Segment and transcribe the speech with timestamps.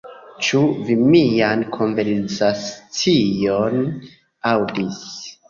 [0.45, 3.77] Ĉu vi mian konversacion
[4.55, 4.99] aŭdis?